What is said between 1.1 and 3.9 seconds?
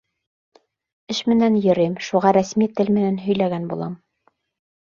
—Эш менән йөрөйөм, шуға рәсми тел менән һөйләгән